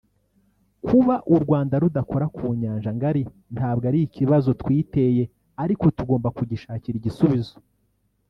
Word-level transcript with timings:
Kuba 0.85 1.15
u 1.33 1.35
Rwanda 1.43 1.75
rudakora 1.81 2.25
ku 2.35 2.45
nyanja 2.61 2.89
ngari 2.97 3.21
ntabwo 3.55 3.83
ari 3.89 3.99
ikibazo 4.07 4.49
twiteye 4.61 5.23
ariko 5.63 5.85
tugomba 5.97 6.27
kugishakira 6.37 6.95
igisubizo” 6.97 7.55